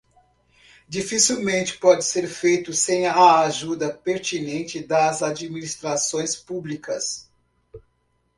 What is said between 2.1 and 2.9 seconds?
feito